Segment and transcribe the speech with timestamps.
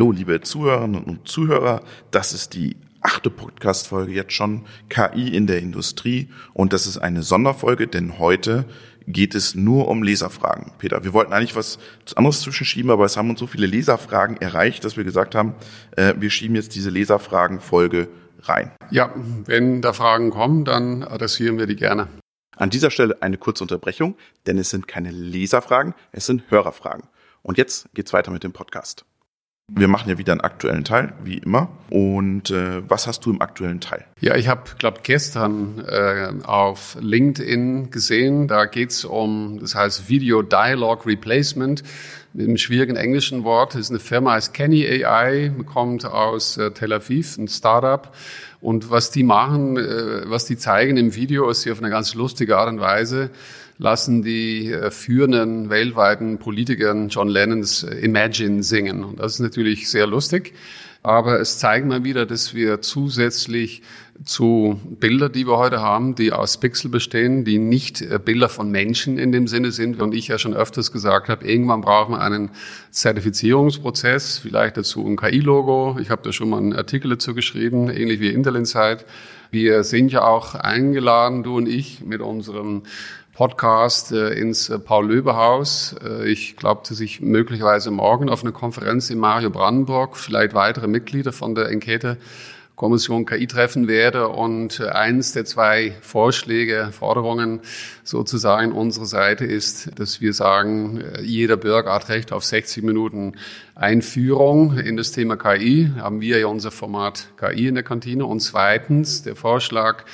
[0.00, 1.82] Hallo, liebe Zuhörerinnen und Zuhörer.
[2.10, 6.30] Das ist die achte Podcast-Folge jetzt schon KI in der Industrie.
[6.54, 8.64] Und das ist eine Sonderfolge, denn heute
[9.06, 10.72] geht es nur um Leserfragen.
[10.78, 11.78] Peter, wir wollten eigentlich was
[12.16, 15.54] anderes zwischenschieben, aber es haben uns so viele Leserfragen erreicht, dass wir gesagt haben,
[15.98, 18.08] äh, wir schieben jetzt diese Leserfragen-Folge
[18.44, 18.72] rein.
[18.90, 19.12] Ja,
[19.44, 22.08] wenn da Fragen kommen, dann adressieren wir die gerne.
[22.56, 27.06] An dieser Stelle eine kurze Unterbrechung, denn es sind keine Leserfragen, es sind Hörerfragen.
[27.42, 29.04] Und jetzt geht's weiter mit dem Podcast.
[29.72, 31.68] Wir machen ja wieder einen aktuellen Teil, wie immer.
[31.90, 34.04] Und äh, was hast du im aktuellen Teil?
[34.20, 40.42] Ja, ich habe, glaube gestern äh, auf LinkedIn gesehen, da geht's um, das heißt Video
[40.42, 41.84] Dialogue Replacement
[42.32, 43.74] mit einem schwierigen englischen Wort.
[43.74, 48.12] Das ist eine Firma, heißt Kenny AI, kommt aus äh, Tel Aviv, ein Startup.
[48.60, 52.14] Und was die machen, äh, was die zeigen im Video, ist sie auf eine ganz
[52.14, 53.30] lustige Art und Weise
[53.80, 59.02] lassen die äh, führenden weltweiten Politiker John Lennons äh, Imagine singen.
[59.02, 60.52] Und das ist natürlich sehr lustig.
[61.02, 63.80] Aber es zeigt mal wieder, dass wir zusätzlich
[64.22, 68.70] zu Bilder, die wir heute haben, die aus Pixel bestehen, die nicht äh, Bilder von
[68.70, 70.02] Menschen in dem Sinne sind.
[70.02, 72.50] Und ich ja schon öfters gesagt habe, irgendwann brauchen wir einen
[72.90, 75.96] Zertifizierungsprozess, vielleicht dazu ein KI-Logo.
[76.02, 79.06] Ich habe da schon mal einen Artikel dazu geschrieben, ähnlich wie Intel Insight.
[79.50, 82.82] Wir sind ja auch eingeladen, du und ich, mit unserem
[83.32, 85.96] Podcast äh, ins äh, Paul-Löbe-Haus.
[86.04, 90.88] Äh, ich glaube, dass ich möglicherweise morgen auf einer Konferenz in Mario Brandenburg vielleicht weitere
[90.88, 92.18] Mitglieder von der Enquete
[92.80, 94.28] Kommission KI treffen werde.
[94.28, 97.60] Und äh, eines der zwei Vorschläge, Forderungen
[98.04, 103.34] sozusagen unserer Seite ist, dass wir sagen, äh, jeder Bürger hat Recht auf 60 Minuten
[103.74, 105.90] Einführung in das Thema KI.
[105.98, 108.24] Haben wir ja unser Format KI in der Kantine.
[108.24, 110.04] Und zweitens der Vorschlag,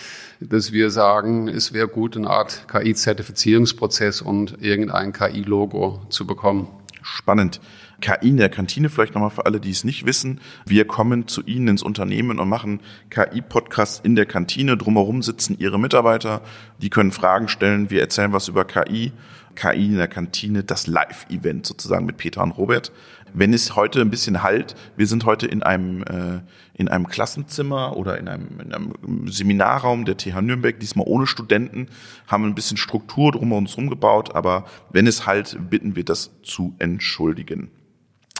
[0.40, 6.68] dass wir sagen, es wäre gut, eine Art KI-Zertifizierungsprozess und irgendein KI-Logo zu bekommen.
[7.02, 7.60] Spannend.
[8.00, 10.40] KI in der Kantine, vielleicht nochmal für alle, die es nicht wissen.
[10.66, 14.76] Wir kommen zu Ihnen ins Unternehmen und machen KI-Podcasts in der Kantine.
[14.76, 16.42] Drumherum sitzen Ihre Mitarbeiter,
[16.82, 17.88] die können Fragen stellen.
[17.88, 19.12] Wir erzählen was über KI.
[19.54, 22.92] KI in der Kantine, das Live-Event sozusagen mit Peter und Robert
[23.36, 26.40] wenn es heute ein bisschen halt, wir sind heute in einem, äh,
[26.72, 31.88] in einem Klassenzimmer oder in einem, in einem Seminarraum der TH Nürnberg, diesmal ohne Studenten,
[32.26, 36.74] haben ein bisschen Struktur drum uns rumgebaut, aber wenn es halt, bitten wir das zu
[36.78, 37.70] entschuldigen.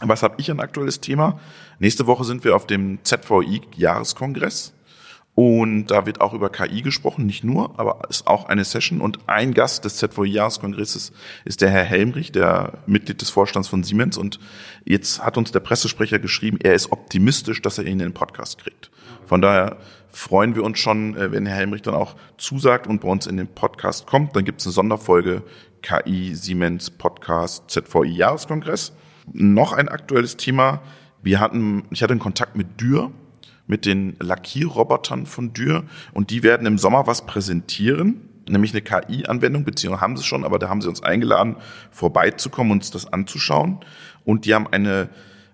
[0.02, 1.40] Was habe ich ein aktuelles Thema?
[1.78, 4.72] Nächste Woche sind wir auf dem ZVI-Jahreskongress.
[5.36, 9.02] Und da wird auch über KI gesprochen, nicht nur, aber ist auch eine Session.
[9.02, 11.12] Und ein Gast des ZVI-Jahreskongresses
[11.44, 14.16] ist der Herr Helmrich, der Mitglied des Vorstands von Siemens.
[14.16, 14.40] Und
[14.86, 18.56] jetzt hat uns der Pressesprecher geschrieben, er ist optimistisch, dass er ihn in den Podcast
[18.56, 18.90] kriegt.
[19.26, 19.76] Von daher
[20.08, 23.36] freuen wir uns schon, äh, wenn Herr Helmrich dann auch zusagt und bei uns in
[23.36, 24.34] den Podcast kommt.
[24.36, 25.42] Dann gibt es eine Sonderfolge
[25.82, 28.94] KI Siemens Podcast ZVI Jahreskongress.
[29.34, 30.80] Noch ein aktuelles Thema.
[31.22, 33.10] Wir hatten, ich hatte einen Kontakt mit Dürr
[33.66, 39.64] mit den Lackierrobotern von Dürr und die werden im Sommer was präsentieren, nämlich eine KI-Anwendung,
[39.64, 41.56] beziehungsweise haben sie schon, aber da haben sie uns eingeladen,
[41.90, 43.80] vorbeizukommen, uns das anzuschauen.
[44.24, 45.08] Und die haben eine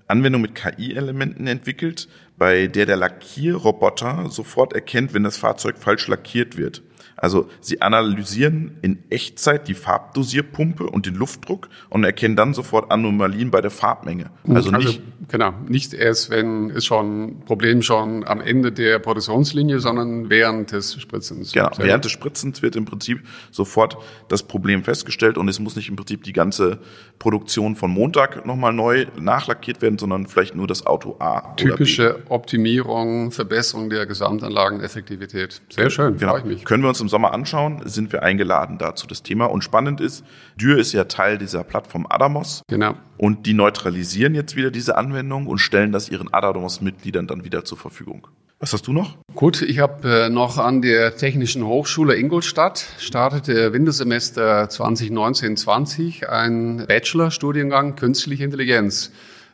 [0.09, 6.57] Anwendung mit KI-Elementen entwickelt, bei der der Lackierroboter sofort erkennt, wenn das Fahrzeug falsch lackiert
[6.57, 6.83] wird.
[7.23, 13.53] Also sie analysieren in Echtzeit die Farbdosierpumpe und den Luftdruck und erkennen dann sofort Anomalien
[13.53, 14.31] bei der Farbmenge.
[14.43, 18.99] Also, also nicht also, genau, nicht erst, wenn es schon Problem schon am Ende der
[18.99, 21.53] Produktionslinie, sondern während des Spritzens.
[21.53, 23.23] Genau, während des Spritzens wird im Prinzip
[23.53, 26.81] sofort das Problem festgestellt und es muss nicht im Prinzip die ganze
[27.21, 31.55] Produktion von Montag nochmal neu nachlackiert werden, sondern vielleicht nur das Auto A.
[31.55, 35.63] Typische Optimierung, Verbesserung der Gesamtanlageneffektivität.
[35.71, 36.33] Sehr schön, genau.
[36.33, 36.65] freue ich mich.
[36.65, 39.47] Können wir uns im Sommer anschauen, sind wir eingeladen dazu das Thema.
[39.47, 40.25] Und spannend ist,
[40.61, 42.63] Dürr ist ja Teil dieser Plattform Adamos.
[42.69, 42.95] Genau.
[43.19, 47.79] Und die neutralisieren jetzt wieder diese Anwendung und stellen das ihren Adamos-Mitgliedern dann wieder zur
[47.79, 48.27] Verfügung.
[48.63, 49.17] Was hast du noch?
[49.35, 57.97] Gut, ich habe äh, noch an der Technischen Hochschule Ingolstadt startete Wintersemester 2019-20 ein Bachelorstudiengang
[57.97, 59.11] Künstliche Intelligenz.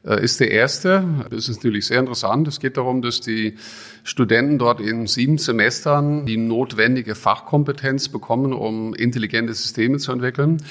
[0.09, 1.05] Äh, ist der erste.
[1.31, 2.49] Das ist natürlich sehr interessant.
[2.49, 3.57] Es geht darum, dass die
[4.05, 10.63] Studenten dort in sieben Semestern die notwendige Fachkompetenz bekommen, um intelligente Systeme zu entwickeln.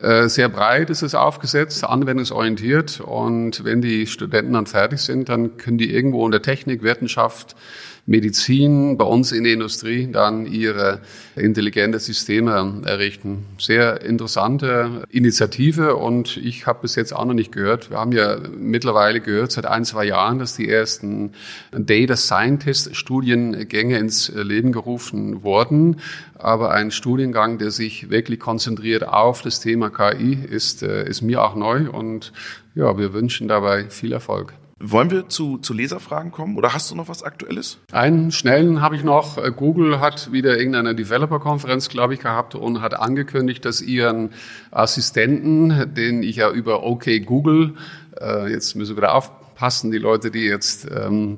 [0.00, 3.00] Äh, sehr breit ist es aufgesetzt, anwendungsorientiert.
[3.00, 7.54] Und wenn die Studenten dann fertig sind, dann können die irgendwo in der Technik, Wissenschaft,
[8.06, 11.00] Medizin, bei uns in der Industrie dann ihre
[11.36, 13.44] intelligente Systeme errichten.
[13.58, 17.90] Sehr interessante Initiative und ich habe bis jetzt auch noch nicht gehört.
[17.90, 21.32] Wir haben ja mittlerweile gehört seit ein, zwei Jahren, dass die ersten
[21.72, 26.00] Data Scientist Studiengänge ins Leben gerufen wurden.
[26.34, 31.42] Aber ein Studiengang, der sich wirklich konzentriert auf das Thema KI, ist, äh, ist mir
[31.42, 32.32] auch neu und
[32.74, 34.54] ja, wir wünschen dabei viel Erfolg.
[34.82, 37.76] Wollen wir zu, zu Leserfragen kommen oder hast du noch was Aktuelles?
[37.92, 39.36] Einen schnellen habe ich noch.
[39.54, 44.30] Google hat wieder irgendeine Developer-Konferenz, glaube ich, gehabt und hat angekündigt, dass ihren
[44.70, 47.74] Assistenten, den ich ja über OK Google,
[48.18, 51.36] äh, jetzt müssen wir wieder aufpassen, die Leute, die jetzt ähm,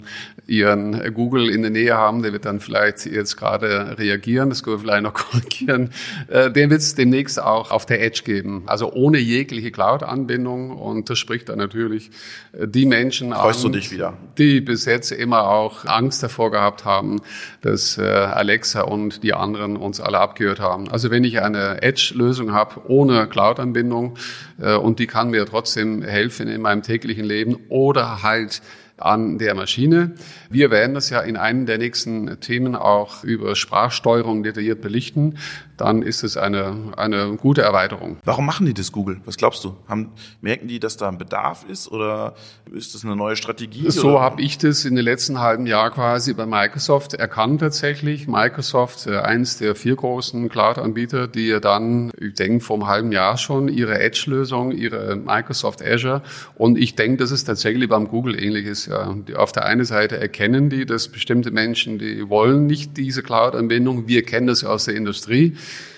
[0.52, 4.76] ihren Google in der Nähe haben, der wird dann vielleicht jetzt gerade reagieren, das können
[4.76, 5.90] wir vielleicht noch korrigieren,
[6.28, 11.08] äh, den wird es demnächst auch auf der Edge geben, also ohne jegliche Cloud-Anbindung und
[11.08, 12.10] das spricht dann natürlich
[12.52, 14.14] äh, die Menschen Freust an, du dich wieder?
[14.36, 17.22] die bis jetzt immer auch Angst davor gehabt haben,
[17.62, 20.90] dass äh, Alexa und die anderen uns alle abgehört haben.
[20.90, 24.18] Also wenn ich eine Edge-Lösung habe ohne Cloud-Anbindung
[24.60, 28.60] äh, und die kann mir trotzdem helfen in meinem täglichen Leben oder halt
[29.04, 30.12] an der Maschine.
[30.50, 35.38] Wir werden das ja in einem der nächsten Themen auch über Sprachsteuerung detailliert belichten
[35.82, 38.16] dann ist es eine, eine gute Erweiterung.
[38.24, 39.20] Warum machen die das Google?
[39.24, 39.74] Was glaubst du?
[39.88, 42.34] Haben, merken die, dass da ein Bedarf ist oder
[42.72, 43.90] ist das eine neue Strategie?
[43.90, 48.28] So habe ich das in den letzten halben Jahr quasi bei Microsoft erkannt tatsächlich.
[48.28, 53.12] Microsoft, äh, eins der vier großen Cloud-Anbieter, die ja dann, ich denke, vor einem halben
[53.12, 56.22] Jahr schon ihre Edge-Lösung, ihre Microsoft Azure
[56.54, 58.86] und ich denke, dass es tatsächlich beim Google ähnlich ist.
[58.86, 59.16] Ja.
[59.34, 64.06] Auf der einen Seite erkennen die, dass bestimmte Menschen, die wollen nicht diese Cloud-Anbindung.
[64.06, 65.56] Wir kennen das aus der Industrie.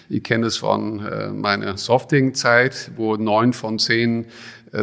[0.08, 4.26] Ich kenne es von äh, meiner Softing-Zeit, wo neun von zehn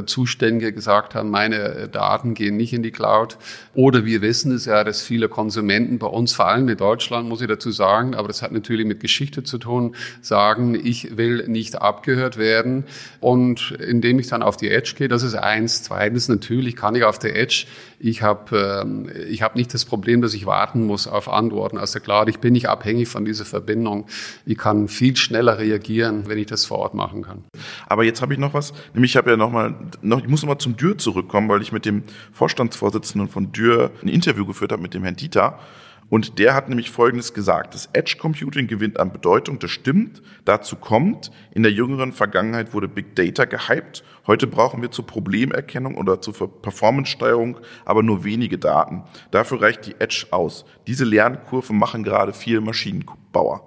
[0.05, 3.37] Zuständige gesagt haben, meine äh, Daten gehen nicht in die Cloud.
[3.73, 7.41] Oder wir wissen es ja, dass viele Konsumenten bei uns, vor allem in Deutschland, muss
[7.41, 11.81] ich dazu sagen, aber das hat natürlich mit Geschichte zu tun, sagen, ich will nicht
[11.81, 12.85] abgehört werden.
[13.19, 15.83] Und indem ich dann auf die Edge gehe, das ist eins.
[15.83, 17.65] Zweitens, natürlich kann ich auf der Edge,
[18.03, 18.85] ich habe
[19.15, 22.29] äh, ich hab nicht das Problem, dass ich warten muss auf Antworten aus der Cloud.
[22.29, 24.07] Ich bin nicht abhängig von dieser Verbindung.
[24.45, 27.43] Ich kann viel schneller reagieren, wenn ich das vor Ort machen kann.
[27.87, 30.41] Aber jetzt habe ich noch was, nämlich ich habe ja noch mal noch, ich muss
[30.41, 34.71] noch mal zum Dürr zurückkommen, weil ich mit dem Vorstandsvorsitzenden von Dürr ein Interview geführt
[34.71, 35.59] habe mit dem Herrn Dieter.
[36.11, 37.73] Und der hat nämlich Folgendes gesagt.
[37.73, 40.21] Das Edge Computing gewinnt an Bedeutung, das stimmt.
[40.43, 44.03] Dazu kommt, in der jüngeren Vergangenheit wurde Big Data gehypt.
[44.27, 49.03] Heute brauchen wir zur Problemerkennung oder zur Performance-Steuerung aber nur wenige Daten.
[49.31, 50.65] Dafür reicht die Edge aus.
[50.85, 53.61] Diese Lernkurve machen gerade viele Maschinenbauer.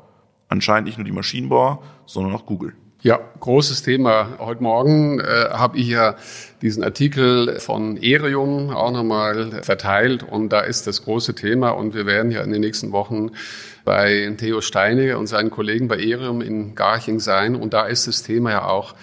[0.48, 2.74] Anscheinend nicht nur die Maschinenbauer, sondern auch Google.
[3.04, 4.38] Ja, großes Thema.
[4.38, 6.16] Heute Morgen äh, habe ich ja
[6.62, 12.06] diesen Artikel von Erium auch nochmal verteilt und da ist das große Thema und wir
[12.06, 13.32] werden ja in den nächsten Wochen
[13.84, 18.22] bei Theo Steine und seinen Kollegen bei Erium in Garching sein und da ist das
[18.22, 18.94] Thema ja auch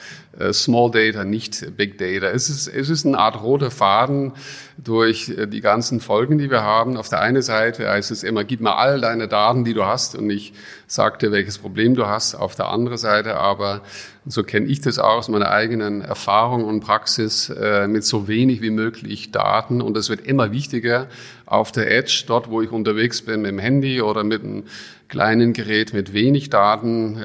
[0.54, 2.28] Small Data, nicht Big Data.
[2.28, 4.32] Es ist, es ist eine Art roter Faden
[4.78, 6.96] durch äh, die ganzen Folgen, die wir haben.
[6.96, 10.16] Auf der einen Seite heißt es immer, gib mir all deine Daten, die du hast
[10.16, 10.54] und ich
[10.88, 12.36] sag dir, welches Problem du hast.
[12.36, 13.82] Auf der anderen Seite aber,
[14.26, 18.62] so kenne ich das auch aus meiner eigenen Erfahrung und Praxis, äh, mit so wenig
[18.62, 21.08] wie möglich Daten und es wird immer wichtiger
[21.46, 24.64] auf der Edge, dort wo ich unterwegs bin mit dem Handy oder mit einem
[25.10, 27.22] kleinen Gerät mit wenig Daten,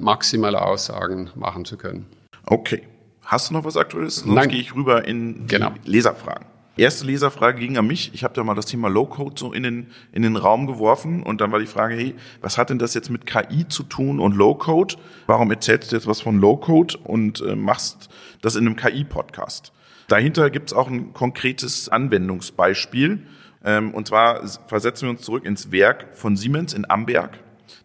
[0.00, 2.06] maximale Aussagen machen zu können.
[2.46, 2.82] Okay.
[3.24, 4.16] Hast du noch was Aktuelles?
[4.16, 4.48] Sonst Nein.
[4.48, 5.72] gehe ich rüber in die genau.
[5.84, 6.46] Leserfragen.
[6.76, 8.12] Erste Leserfrage ging an mich.
[8.12, 11.40] Ich habe da mal das Thema Low-Code so in den, in den Raum geworfen und
[11.40, 14.36] dann war die Frage, hey, was hat denn das jetzt mit KI zu tun und
[14.36, 14.96] Low-Code?
[15.26, 18.10] Warum erzählst du jetzt was von Low-Code und äh, machst
[18.42, 19.72] das in einem KI-Podcast?
[20.08, 23.26] Dahinter gibt es auch ein konkretes Anwendungsbeispiel.
[23.64, 27.38] Ähm, und zwar versetzen wir uns zurück ins Werk von Siemens in Amberg.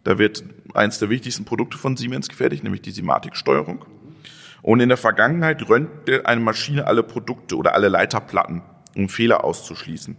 [0.03, 0.43] Da wird
[0.74, 3.85] eins der wichtigsten Produkte von Siemens gefertigt, nämlich die Simatic-Steuerung.
[4.61, 8.61] Und in der Vergangenheit röntgte eine Maschine alle Produkte oder alle Leiterplatten,
[8.95, 10.17] um Fehler auszuschließen.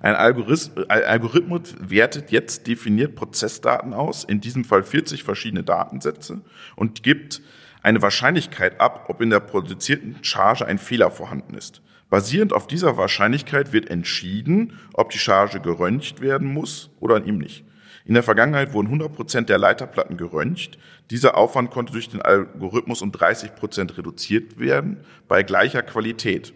[0.00, 6.40] Ein Algorithmus wertet jetzt definiert Prozessdaten aus, in diesem Fall 40 verschiedene Datensätze
[6.76, 7.42] und gibt
[7.82, 11.82] eine Wahrscheinlichkeit ab, ob in der produzierten Charge ein Fehler vorhanden ist.
[12.10, 17.64] Basierend auf dieser Wahrscheinlichkeit wird entschieden, ob die Charge geröntgt werden muss oder ihm nicht.
[18.04, 20.78] In der Vergangenheit wurden 100 Prozent der Leiterplatten geröntgt.
[21.10, 26.54] Dieser Aufwand konnte durch den Algorithmus um 30 Prozent reduziert werden, bei gleicher Qualität.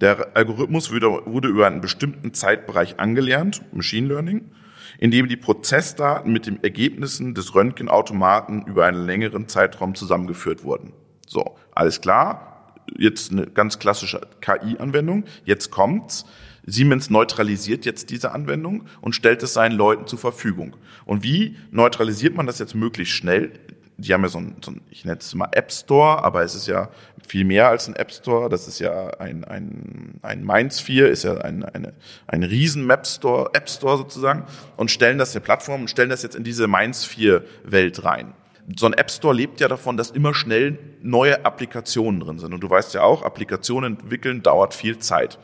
[0.00, 4.50] Der Algorithmus wurde über einen bestimmten Zeitbereich angelernt, Machine Learning,
[4.98, 10.92] indem die Prozessdaten mit den Ergebnissen des Röntgenautomaten über einen längeren Zeitraum zusammengeführt wurden.
[11.26, 12.74] So, alles klar.
[12.96, 15.24] Jetzt eine ganz klassische KI-Anwendung.
[15.44, 16.24] Jetzt kommt's.
[16.66, 20.76] Siemens neutralisiert jetzt diese Anwendung und stellt es seinen Leuten zur Verfügung.
[21.04, 23.52] Und wie neutralisiert man das jetzt möglichst schnell?
[23.98, 26.54] Die haben ja so ein, so ein ich nenne es mal App Store, aber es
[26.54, 26.90] ist ja
[27.26, 28.48] viel mehr als ein App Store.
[28.48, 31.94] Das ist ja ein, ein, ein MindSphere, ist ja ein, eine,
[32.26, 34.44] ein riesen Map Store, App Store sozusagen
[34.76, 38.34] und stellen das der Plattform und stellen das jetzt in diese MindSphere-Welt rein.
[38.76, 42.52] so ein App Store lebt ja davon, dass immer schnell neue Applikationen drin sind.
[42.52, 45.38] Und du weißt ja auch, Applikationen entwickeln dauert viel Zeit.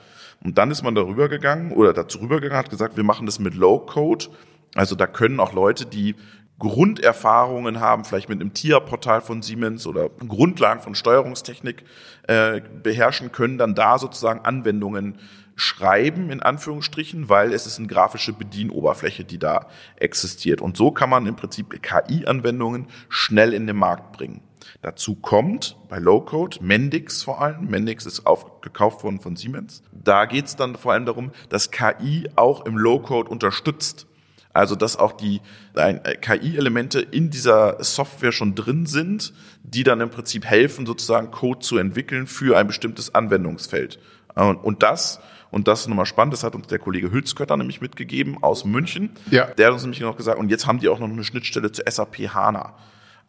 [0.45, 3.55] Und dann ist man darüber gegangen oder dazu rübergegangen, hat gesagt, wir machen das mit
[3.55, 4.27] Low Code.
[4.75, 6.17] Also da können auch Leute, die
[6.59, 11.85] Grunderfahrungen haben, vielleicht mit einem TIA-Portal von Siemens oder Grundlagen von Steuerungstechnik
[12.29, 15.19] äh, beherrschen, können dann da sozusagen Anwendungen
[15.57, 20.61] schreiben, in Anführungsstrichen, weil es ist eine grafische Bedienoberfläche, die da existiert.
[20.61, 24.41] Und so kann man im Prinzip KI-Anwendungen schnell in den Markt bringen.
[24.81, 29.83] Dazu kommt bei Low-Code, Mendix vor allem, Mendix ist aufgekauft worden von Siemens.
[29.93, 34.07] Da geht es dann vor allem darum, dass KI auch im Low-Code unterstützt.
[34.55, 35.41] Also dass auch die
[35.75, 41.61] äh, KI-Elemente in dieser Software schon drin sind, die dann im Prinzip helfen, sozusagen Code
[41.61, 43.99] zu entwickeln für ein bestimmtes Anwendungsfeld.
[44.35, 48.43] Und das, und das ist nochmal spannend, das hat uns der Kollege Hülskötter nämlich mitgegeben
[48.43, 49.11] aus München.
[49.31, 49.47] Ja.
[49.47, 51.83] Der hat uns nämlich noch gesagt, und jetzt haben die auch noch eine Schnittstelle zu
[51.87, 52.75] SAP HANA.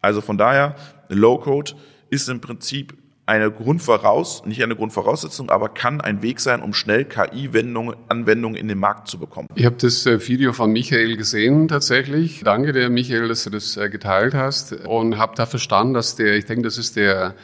[0.04, 0.76] Also von daher,
[1.10, 1.74] Low-Code
[2.10, 2.96] ist im Prinzip
[3.26, 8.78] eine Grundvoraus, nicht eine Grundvoraussetzung, aber kann ein Weg sein, um schnell KI-Anwendungen in den
[8.78, 9.48] Markt zu bekommen.
[9.56, 12.42] Ich habe das äh, Video von Michael gesehen tatsächlich.
[12.44, 16.36] Danke dir, Michael, dass du das äh, geteilt hast und habe da verstanden, dass der,
[16.36, 17.36] ich denke, das ist der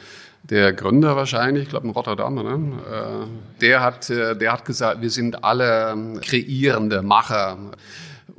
[0.42, 2.72] der Gründer wahrscheinlich, ich glaube in Rotterdam, ne?
[2.90, 7.58] Äh, der hat, der hat gesagt, wir sind alle ähm, kreierende Macher.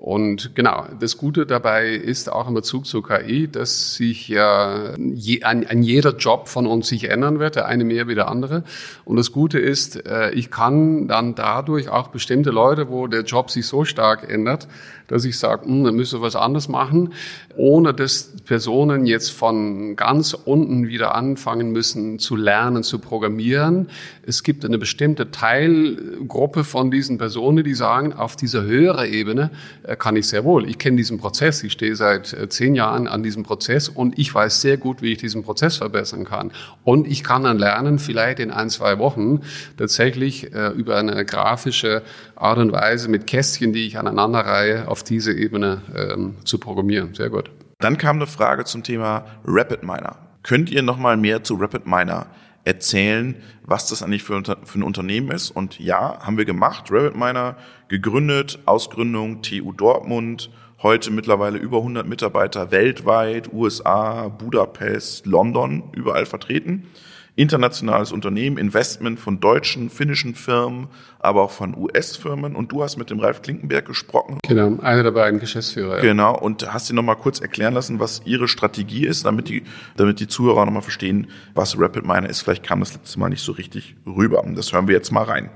[0.02, 5.44] Und genau, das Gute dabei ist auch in Bezug zur KI, dass sich ja je,
[5.44, 8.64] ein, ein jeder Job von uns sich ändern wird, der eine mehr wie der andere.
[9.06, 13.52] Und das Gute ist, äh, ich kann dann dadurch auch bestimmte Leute, wo der Job
[13.52, 14.68] sich so stark ändert,
[15.12, 17.14] dass ich sage, hm, dann müssen wir was anderes machen,
[17.56, 23.90] ohne dass Personen jetzt von ganz unten wieder anfangen müssen zu lernen, zu programmieren.
[24.26, 29.52] Es gibt eine bestimmte Teilgruppe von diesen Personen, die sagen, auf dieser höheren Ebene
[29.84, 30.68] äh, kann ich sehr wohl.
[30.70, 34.34] Ich kenne diesen Prozess, ich stehe seit äh, zehn Jahren an diesem Prozess und ich
[34.34, 36.52] weiß sehr gut, wie ich diesen Prozess verbessern kann.
[36.84, 39.42] Und ich kann dann lernen, vielleicht in ein, zwei Wochen
[39.78, 42.04] tatsächlich äh, über eine grafische
[42.36, 47.14] Art und Weise mit Kästchen, die ich aneinanderreihe, auf diese Ebene ähm, zu programmieren.
[47.14, 47.52] Sehr gut.
[47.80, 50.18] Dann kam eine Frage zum Thema Rapid Miner.
[50.44, 52.28] Könnt ihr noch mal mehr zu Rapid Miner
[52.64, 55.52] erzählen, was das eigentlich für, für ein Unternehmen ist?
[55.52, 56.86] Und ja, haben wir gemacht.
[56.90, 60.50] Rapid Miner gegründet, Ausgründung TU Dortmund,
[60.82, 66.88] heute mittlerweile über 100 Mitarbeiter weltweit, USA, Budapest, London, überall vertreten
[67.36, 70.88] internationales Unternehmen, Investment von deutschen, finnischen Firmen,
[71.20, 72.56] aber auch von US-Firmen.
[72.56, 74.40] Und du hast mit dem Ralf Klinkenberg gesprochen.
[74.48, 75.98] Genau, einer der beiden Geschäftsführer.
[75.98, 76.02] Ja.
[76.02, 79.64] Genau, und hast dir nochmal kurz erklären lassen, was ihre Strategie ist, damit die,
[79.96, 82.42] damit die Zuhörer nochmal verstehen, was Rapid Miner ist.
[82.42, 84.44] Vielleicht kam das letzte Mal nicht so richtig rüber.
[84.56, 85.50] Das hören wir jetzt mal rein.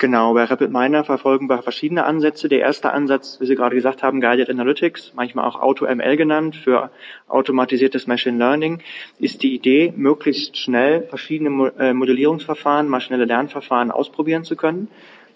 [0.00, 2.48] Genau, bei Rapid Miner verfolgen wir verschiedene Ansätze.
[2.48, 6.90] Der erste Ansatz, wie Sie gerade gesagt haben, Guided Analytics, manchmal auch AutoML genannt, für
[7.28, 8.78] automatisiertes Machine Learning,
[9.18, 14.88] ist die Idee, möglichst schnell verschiedene äh, Modellierungsverfahren, maschinelle Lernverfahren ausprobieren zu können.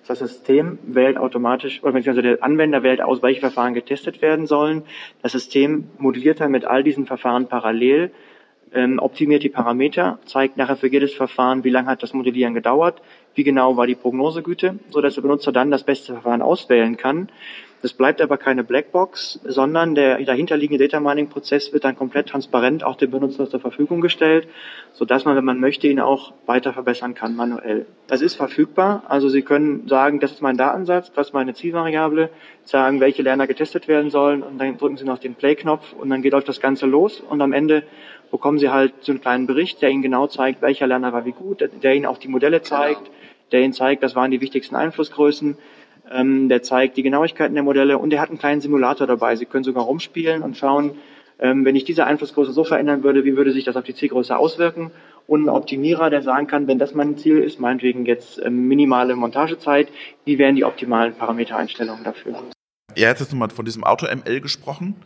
[0.09, 4.85] Das System wählt automatisch, oder beziehungsweise der Anwender wählt aus, welche Verfahren getestet werden sollen.
[5.21, 8.13] Das System modelliert dann mit all diesen Verfahren parallel
[8.75, 13.01] ähm, optimiert die Parameter, zeigt nachher für jedes Verfahren, wie lange hat das Modellieren gedauert,
[13.35, 17.29] wie genau war die Prognosegüte, so dass der Benutzer dann das beste Verfahren auswählen kann.
[17.85, 22.83] Das bleibt aber keine Blackbox, sondern der dahinterliegende Data Mining Prozess wird dann komplett transparent
[22.83, 24.49] auch dem Benutzer zur Verfügung gestellt,
[24.95, 27.85] so dass man, wenn man möchte, ihn auch weiter verbessern kann manuell.
[28.07, 32.31] Das ist verfügbar, also Sie können sagen, das ist mein Datensatz, das ist meine Zielvariable,
[32.65, 36.23] sagen, welche Lerner getestet werden sollen und dann drücken Sie noch den Play-Knopf und dann
[36.23, 37.83] geht euch das Ganze los und am Ende
[38.35, 41.31] bekommen Sie halt so einen kleinen Bericht, der Ihnen genau zeigt, welcher Lerner war wie
[41.31, 43.09] gut, der Ihnen auch die Modelle zeigt,
[43.53, 45.57] der Ihnen zeigt, das waren die wichtigsten Einflussgrößen,
[46.11, 49.37] ähm, der zeigt die Genauigkeiten der Modelle und der hat einen kleinen Simulator dabei.
[49.37, 50.99] Sie können sogar rumspielen und schauen,
[51.39, 54.37] ähm, wenn ich diese Einflussgröße so verändern würde, wie würde sich das auf die Zielgröße
[54.37, 54.91] auswirken?
[55.29, 59.15] Und ein Optimierer, der sagen kann, wenn das mein Ziel ist, meinetwegen jetzt ähm, minimale
[59.15, 59.91] Montagezeit,
[60.25, 62.43] wie wären die optimalen Parametereinstellungen dafür?
[62.97, 64.97] Er hat jetzt nochmal von diesem Auto-ML gesprochen.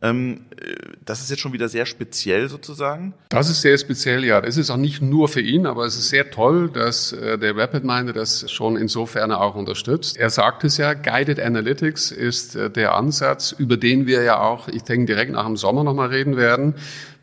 [0.00, 0.74] Ähm, äh,
[1.04, 3.14] das ist jetzt schon wieder sehr speziell sozusagen.
[3.30, 4.40] Das ist sehr speziell, ja.
[4.40, 7.56] Das ist auch nicht nur für ihn, aber es ist sehr toll, dass äh, der
[7.56, 10.16] Rapid Miner das schon insofern auch unterstützt.
[10.16, 14.68] Er sagt es ja, Guided Analytics ist äh, der Ansatz, über den wir ja auch,
[14.68, 16.74] ich denke, direkt nach dem Sommer nochmal reden werden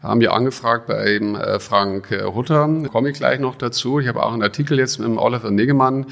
[0.06, 1.20] haben wir angefragt bei
[1.60, 4.00] Frank Hutter, komme ich gleich noch dazu.
[4.00, 6.06] Ich habe auch einen Artikel jetzt mit dem Oliver Negemann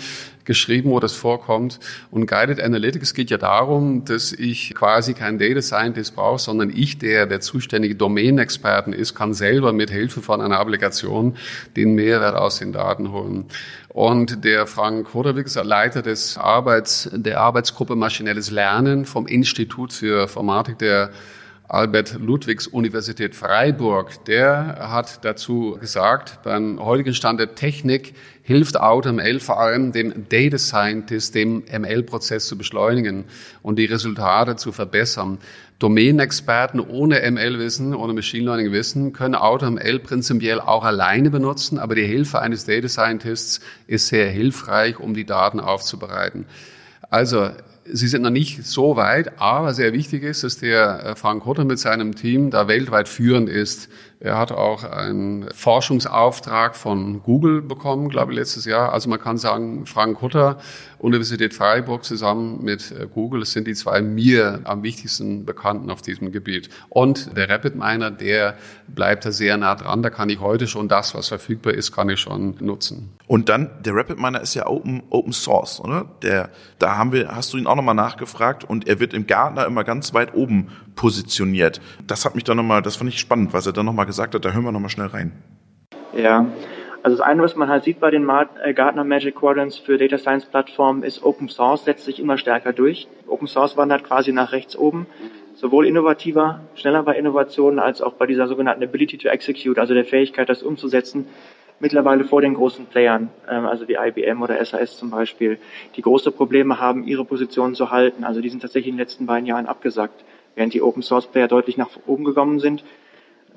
[0.46, 1.80] geschrieben, wo das vorkommt.
[2.12, 6.98] Und Guided Analytics geht ja darum, dass ich quasi keinen Data Scientist brauche, sondern ich,
[6.98, 11.38] der der zuständige Domain-Experten ist, kann selber mit Hilfe von einer Applikation
[11.76, 13.46] den Mehrwert aus den Daten holen.
[13.90, 20.80] Und der Frank Hodewig Leiter des Arbeits, der Arbeitsgruppe Maschinelles Lernen vom Institut für Informatik
[20.80, 21.12] der
[21.74, 28.14] Albert Ludwigs Universität Freiburg, der hat dazu gesagt, beim heutigen Stand der Technik
[28.44, 33.26] hilft AutoML vor allem dem Data Scientist, dem ML-Prozess zu beschleunigen
[33.64, 35.40] und die Resultate zu verbessern.
[35.80, 42.40] Domänenexperten ohne ML-Wissen, ohne Machine Learning-Wissen können AutoML prinzipiell auch alleine benutzen, aber die Hilfe
[42.40, 46.46] eines Data Scientists ist sehr hilfreich, um die Daten aufzubereiten.
[47.10, 47.50] Also
[47.86, 51.66] Sie sind noch nicht so weit, aber sehr wichtig ist, dass der äh, Frank Hutter
[51.66, 53.90] mit seinem Team da weltweit führend ist.
[54.22, 58.94] Er hat auch einen Forschungsauftrag von Google bekommen, glaube ich, letztes Jahr.
[58.94, 60.60] Also man kann sagen, Frank Hutter,
[61.04, 66.02] Universität Freiburg zusammen mit äh, Google, das sind die zwei mir am wichtigsten Bekannten auf
[66.02, 66.70] diesem Gebiet.
[66.88, 68.56] Und der Rapid Miner, der
[68.88, 70.02] bleibt da sehr nah dran.
[70.02, 73.10] Da kann ich heute schon das, was verfügbar ist, kann ich schon nutzen.
[73.28, 76.06] Und dann, der Rapid Miner ist ja Open, Open Source, oder?
[76.22, 79.66] Der, da haben wir, hast du ihn auch nochmal nachgefragt und er wird im Gartner
[79.66, 81.82] immer ganz weit oben positioniert.
[82.08, 84.46] Das hat mich dann nochmal, das fand ich spannend, was er dann nochmal gesagt hat.
[84.46, 85.34] Da hören wir nochmal schnell rein.
[86.16, 86.46] Ja,
[87.04, 90.18] also das eine, was man halt sieht bei den äh, Gartner Magic Quadrants für Data
[90.18, 93.10] Science Plattformen, ist Open Source setzt sich immer stärker durch.
[93.28, 95.06] Open Source wandert quasi nach rechts oben.
[95.54, 100.06] Sowohl innovativer, schneller bei Innovationen, als auch bei dieser sogenannten Ability to Execute, also der
[100.06, 101.28] Fähigkeit, das umzusetzen,
[101.82, 105.60] mittlerweile vor den großen Playern, ähm, also wie IBM oder SAS zum Beispiel,
[105.98, 108.24] die große Probleme haben, ihre Position zu halten.
[108.24, 110.24] Also die sind tatsächlich in den letzten beiden Jahren abgesackt,
[110.56, 112.86] während die Open Source Player deutlich nach oben gekommen sind.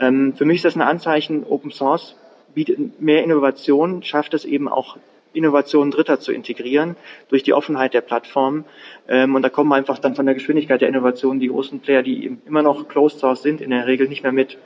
[0.01, 2.17] Ähm, für mich ist das ein Anzeichen, Open Source
[2.57, 4.97] bietet mehr Innovation, schafft es eben auch
[5.35, 6.97] Innovationen Dritter zu integrieren
[7.29, 8.65] durch die Offenheit der Plattform.
[9.07, 12.39] Ähm, und da kommen einfach dann von der Geschwindigkeit der Innovation die großen Player, die
[12.47, 14.57] immer noch Closed Source sind, in der Regel nicht mehr mit.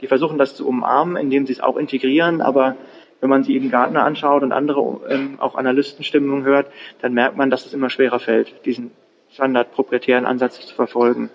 [0.00, 2.76] Die versuchen das zu umarmen, indem sie es auch integrieren, aber
[3.20, 6.72] wenn man sich eben Gartner anschaut und andere ähm, auch Analystenstimmungen hört,
[7.02, 8.90] dann merkt man, dass es immer schwerer fällt, diesen
[9.30, 9.68] standard
[10.08, 11.28] Ansatz zu verfolgen.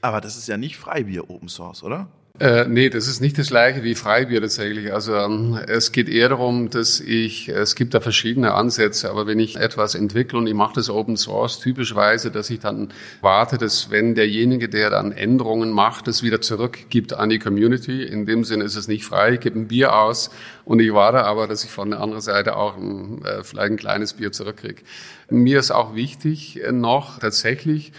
[0.00, 2.08] Aber das ist ja nicht Freibier Open Source, oder?
[2.40, 4.92] Äh, nee, das ist nicht das gleiche wie Freibier tatsächlich.
[4.94, 9.38] Also ähm, es geht eher darum, dass ich, es gibt da verschiedene Ansätze, aber wenn
[9.38, 12.88] ich etwas entwickle und ich mache das Open Source typischweise, dass ich dann
[13.20, 18.02] warte, dass wenn derjenige, der dann Änderungen macht, das wieder zurückgibt an die Community.
[18.02, 20.30] In dem Sinne ist es nicht frei, ich gebe ein Bier aus
[20.64, 23.76] und ich warte aber, dass ich von der anderen Seite auch ein, äh, vielleicht ein
[23.76, 24.82] kleines Bier zurückkriege.
[25.28, 27.92] Mir ist auch wichtig äh, noch tatsächlich,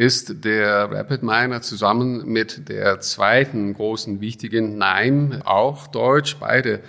[0.00, 6.80] ist der Rapid Miner zusammen mit der zweiten großen wichtigen NIME, auch deutsch, beide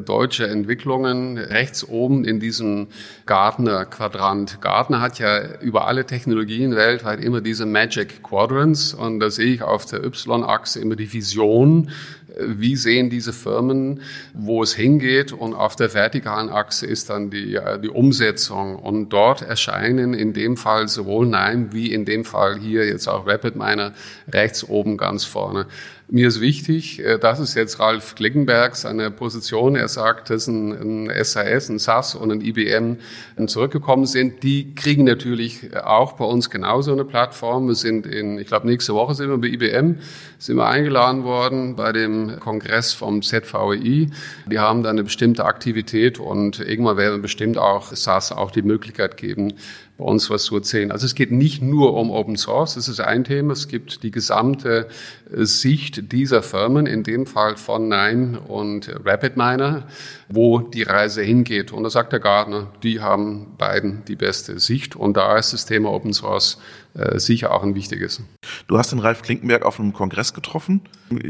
[0.00, 2.88] deutsche Entwicklungen rechts oben in diesem
[3.26, 4.60] Gartner-Quadrant.
[4.60, 9.62] Gartner hat ja über alle Technologien weltweit immer diese Magic Quadrants und da sehe ich
[9.62, 11.90] auf der Y-Achse immer die Vision
[12.38, 14.00] wie sehen diese Firmen,
[14.34, 19.10] wo es hingeht und auf der vertikalen Achse ist dann die, äh, die Umsetzung und
[19.10, 23.92] dort erscheinen in dem Fall sowohl Nein wie in dem Fall hier jetzt auch RapidMiner
[24.30, 25.66] rechts oben ganz vorne.
[26.14, 29.76] Mir ist wichtig, äh, das ist jetzt Ralf Klickenberg seine Position.
[29.76, 32.98] Er sagt, dass ein, ein SAS, ein SAS und ein IBM
[33.46, 34.42] zurückgekommen sind.
[34.42, 37.66] Die kriegen natürlich auch bei uns genauso eine Plattform.
[37.66, 40.00] Wir sind in, ich glaube, nächste Woche sind wir bei IBM,
[40.38, 44.10] sind wir eingeladen worden bei dem Kongress vom ZVI.
[44.50, 49.16] Die haben da eine bestimmte Aktivität und irgendwann werden bestimmt auch SAS auch die Möglichkeit
[49.16, 49.54] geben,
[50.02, 50.90] bei uns was zu erzählen.
[50.90, 53.52] Also es geht nicht nur um Open Source, das ist ein Thema.
[53.52, 54.88] Es gibt die gesamte
[55.30, 59.86] äh, Sicht dieser Firmen, in dem Fall von Nine und RapidMiner,
[60.28, 61.72] wo die Reise hingeht.
[61.72, 64.96] Und da sagt der Gardner, die haben beiden die beste Sicht.
[64.96, 66.58] Und da ist das Thema Open Source
[66.94, 68.20] äh, sicher auch ein wichtiges.
[68.66, 70.82] Du hast den Ralf Klinkenberg auf einem Kongress getroffen,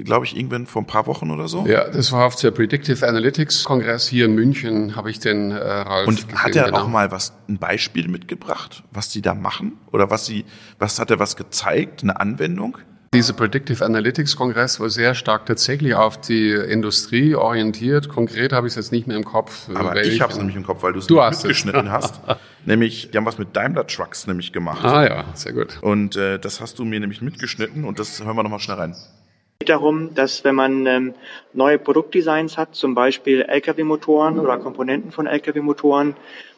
[0.05, 1.67] glaube ich, irgendwann vor ein paar Wochen oder so.
[1.67, 5.57] Ja, das war auf der Predictive Analytics Kongress hier in München, habe ich den äh,
[5.57, 6.79] Ralf Und gesehen, hat er genau.
[6.79, 9.79] auch mal was, ein Beispiel mitgebracht, was die da machen?
[9.93, 10.45] Oder was sie,
[10.79, 12.79] was hat er was gezeigt, eine Anwendung?
[13.15, 18.09] Dieser Predictive Analytics Kongress war sehr stark tatsächlich auf die Industrie orientiert.
[18.09, 19.69] Konkret habe ich es jetzt nicht mehr im Kopf.
[19.75, 22.23] Aber ich habe es nämlich im Kopf, weil du es mitgeschnitten hast.
[22.65, 24.83] nämlich, die haben was mit Daimler Trucks nämlich gemacht.
[24.83, 25.79] Ah ja, sehr gut.
[25.83, 28.93] Und äh, das hast du mir nämlich mitgeschnitten und das hören wir nochmal schnell rein.
[28.93, 31.15] Es geht darum, dass wenn man ähm,
[31.53, 36.17] neue Produktdesigns hat, zum Beispiel Lkw-Motoren oder Komponenten von Lkw-Motoren,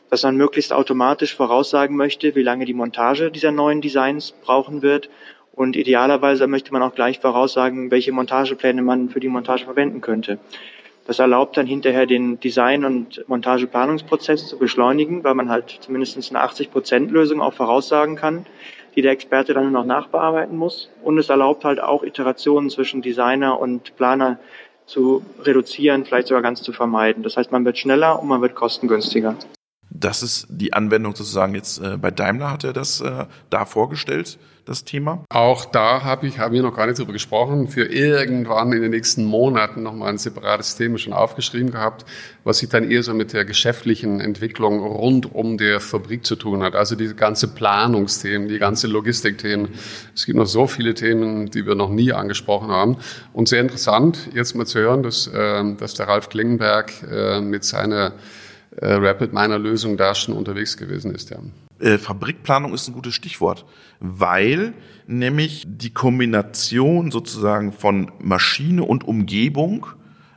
[0.08, 5.10] dass man möglichst automatisch voraussagen möchte, wie lange die Montage dieser neuen Designs brauchen wird
[5.54, 10.38] und idealerweise möchte man auch gleich voraussagen, welche Montagepläne man für die Montage verwenden könnte.
[11.06, 16.42] Das erlaubt dann hinterher den Design- und Montageplanungsprozess zu beschleunigen, weil man halt zumindest eine
[16.42, 18.46] 80%-Lösung auch voraussagen kann,
[18.96, 20.88] die der Experte dann noch nachbearbeiten muss.
[21.02, 24.38] Und es erlaubt halt auch Iterationen zwischen Designer und Planer
[24.86, 27.22] zu reduzieren, vielleicht sogar ganz zu vermeiden.
[27.22, 29.36] Das heißt, man wird schneller und man wird kostengünstiger.
[29.94, 34.38] Das ist die Anwendung sozusagen jetzt äh, bei Daimler hat er das äh, da vorgestellt
[34.64, 35.24] das Thema?
[35.28, 38.90] Auch da habe ich, haben wir noch gar nicht drüber gesprochen, für irgendwann in den
[38.90, 42.04] nächsten Monaten nochmal ein separates Thema schon aufgeschrieben gehabt,
[42.44, 46.62] was sich dann eher so mit der geschäftlichen Entwicklung rund um der Fabrik zu tun
[46.62, 46.74] hat.
[46.74, 49.68] Also diese ganze Planungsthemen, die ganze Logistikthemen.
[50.14, 52.96] Es gibt noch so viele Themen, die wir noch nie angesprochen haben.
[53.32, 57.64] Und sehr interessant, jetzt mal zu hören, dass, äh, dass der Ralf Klingenberg äh, mit
[57.64, 58.12] seiner
[58.76, 61.30] äh, Rapid Miner Lösung da schon unterwegs gewesen ist.
[61.30, 61.38] Ja.
[61.80, 63.64] Äh, Fabrikplanung ist ein gutes Stichwort,
[64.00, 64.74] weil
[65.06, 69.86] nämlich die Kombination sozusagen von Maschine und Umgebung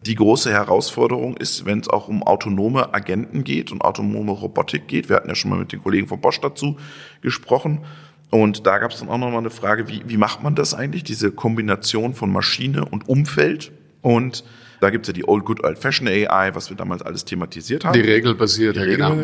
[0.05, 5.09] die große Herausforderung ist, wenn es auch um autonome Agenten geht und autonome Robotik geht.
[5.09, 6.77] Wir hatten ja schon mal mit den Kollegen von Bosch dazu
[7.21, 7.79] gesprochen.
[8.29, 11.03] Und da gab es dann auch nochmal eine Frage, wie, wie macht man das eigentlich,
[11.03, 13.71] diese Kombination von Maschine und Umfeld?
[14.01, 14.43] Und
[14.79, 17.93] da gibt's ja die Old Good Old Fashion AI, was wir damals alles thematisiert haben.
[17.93, 18.97] Die regelbasierte, Regel.
[18.97, 19.15] genau.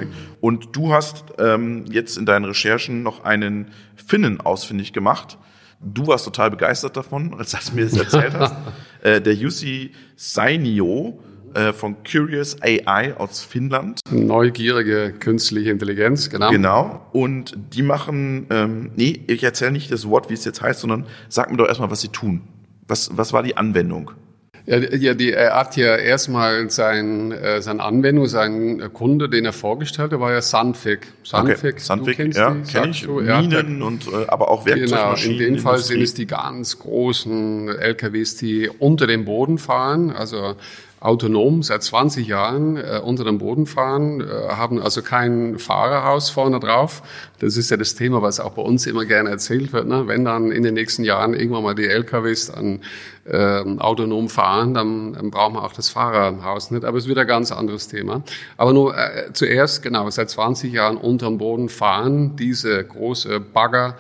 [0.42, 5.38] Und du hast ähm, jetzt in deinen Recherchen noch einen Finnen ausfindig gemacht.
[5.80, 8.56] Du warst total begeistert davon, als du mir das erzählt hast.
[9.02, 11.20] äh, der Jussi Sainio
[11.54, 14.00] äh, von Curious AI aus Finnland.
[14.10, 16.50] Neugierige künstliche Intelligenz, genau.
[16.50, 17.06] Genau.
[17.12, 21.06] Und die machen, ähm, nee, ich erzähle nicht das Wort, wie es jetzt heißt, sondern
[21.30, 22.42] sag mir doch erstmal, was sie tun.
[22.88, 24.12] Was, was war die Anwendung?
[24.66, 29.54] Ja, ja die, er hat ja erstmal sein, äh, seine Anwendung, sein Kunde, den er
[29.54, 31.08] vorgestellt hat, war ja Sandvik.
[31.24, 31.74] Sandvik, okay.
[31.78, 33.04] Sandvik du kennst ja, die, kenn ich.
[33.04, 35.38] Du, Minen und äh, aber auch Werkzeugmaschinen.
[35.38, 40.12] Genau, in dem Fall sind es die ganz großen LKWs, die unter dem Boden fahren,
[40.12, 40.56] also
[41.04, 46.62] autonom seit 20 Jahren äh, unter dem Boden fahren, äh, haben also kein Fahrerhaus vorne
[46.62, 47.04] drauf.
[47.40, 49.86] Das ist ja das Thema, was auch bei uns immer gerne erzählt wird.
[49.86, 50.08] Ne?
[50.08, 52.80] Wenn dann in den nächsten Jahren irgendwann mal die LKWs dann
[53.26, 56.86] äh, autonom fahren, dann, dann brauchen wir auch das Fahrerhaus nicht.
[56.86, 58.24] Aber es wird ein ganz anderes Thema.
[58.56, 63.98] Aber nur äh, zuerst, genau, seit 20 Jahren unter dem Boden fahren diese große Bagger,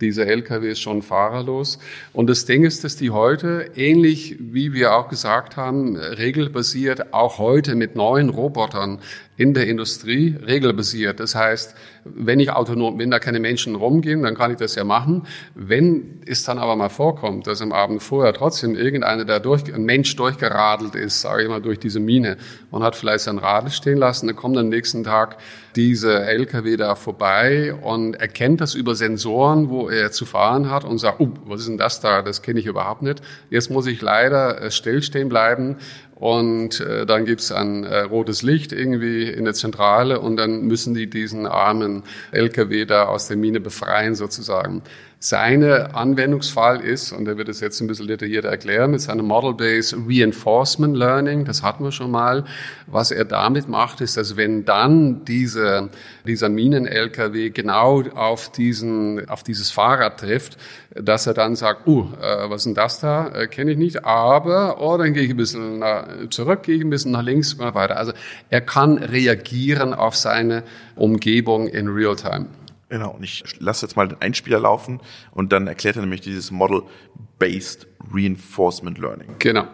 [0.00, 1.78] dieser LKW ist schon fahrerlos.
[2.12, 7.38] Und das Ding ist, dass die heute, ähnlich wie wir auch gesagt haben, regelbasiert auch
[7.38, 9.00] heute mit neuen Robotern
[9.40, 11.18] in der Industrie regelbasiert.
[11.18, 11.74] Das heißt,
[12.04, 15.22] wenn ich autonom, wenn da keine Menschen rumgehen, dann kann ich das ja machen.
[15.54, 19.84] Wenn es dann aber mal vorkommt, dass am Abend vorher trotzdem irgendeiner da durch, ein
[19.84, 22.36] Mensch durchgeradelt ist, sage ich mal, durch diese Mine
[22.70, 25.38] und hat vielleicht sein Radl stehen lassen, dann kommt am nächsten Tag
[25.74, 30.98] diese LKW da vorbei und erkennt das über Sensoren, wo er zu fahren hat und
[30.98, 32.20] sagt, oh, was ist denn das da?
[32.20, 33.22] Das kenne ich überhaupt nicht.
[33.48, 35.76] Jetzt muss ich leider äh, stillstehen bleiben
[36.20, 40.92] und äh, dann gibt's ein äh, rotes Licht irgendwie in der Zentrale und dann müssen
[40.92, 44.82] die diesen armen LKW da aus der Mine befreien sozusagen.
[45.22, 49.94] Seine Anwendungsfall ist, und er wird es jetzt ein bisschen detaillierter erklären, mit seinem Model-Based
[50.08, 52.46] Reinforcement Learning, das hatten wir schon mal.
[52.86, 55.90] Was er damit macht, ist, dass wenn dann diese,
[56.26, 60.56] dieser Minen-LKW genau auf diesen, auf dieses Fahrrad trifft,
[60.94, 63.28] dass er dann sagt, uh, äh, was ist denn das da?
[63.28, 66.82] Äh, Kenne ich nicht, aber, oh, dann gehe ich ein bisschen nach, zurück, gehe ich
[66.82, 67.98] ein bisschen nach links und weiter.
[67.98, 68.12] Also
[68.48, 70.62] er kann reagieren auf seine
[70.96, 72.46] Umgebung in Real-Time.
[72.90, 75.00] Genau, und ich lasse jetzt mal den Einspieler laufen
[75.32, 79.36] und dann erklärt er nämlich dieses Model-Based Reinforcement Learning.
[79.38, 79.64] Genau.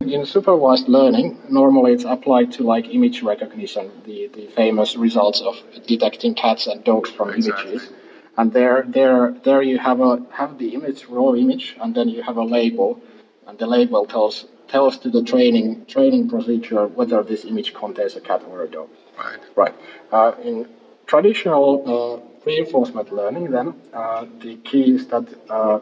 [0.00, 5.62] In supervised learning, normally it's applied to like image recognition, the, the famous results of
[5.86, 7.72] detecting cats and dogs from exactly.
[7.72, 7.92] images.
[8.38, 12.22] And there, there, there you have a have the image, raw image, and then you
[12.22, 12.98] have a label,
[13.46, 18.20] and the label tells tells to the training training procedure whether this image contains a
[18.20, 18.88] cat or a dog.
[19.18, 19.38] Right.
[19.54, 19.74] Right.
[20.10, 20.66] Uh, in
[21.06, 25.80] traditional uh, reinforcement learning, then uh, the key is that uh,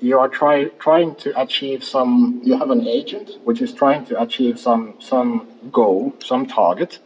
[0.00, 2.40] you are try, trying to achieve some.
[2.44, 6.98] You have an agent which is trying to achieve some some goal, some target,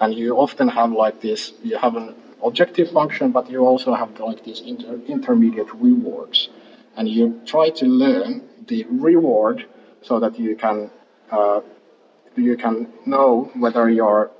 [0.00, 1.52] and you often have like this.
[1.62, 6.48] You have an objective function, but you also have like these inter, intermediate rewards,
[6.96, 9.66] and you try to learn the reward
[10.02, 10.90] so that you can
[11.30, 11.60] uh,
[12.36, 14.30] you can know whether you're